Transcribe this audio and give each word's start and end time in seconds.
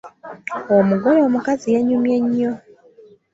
Omugole 0.77 1.19
omukazi 1.27 1.67
yanyumye 1.75 2.15
nnyo. 2.25 2.51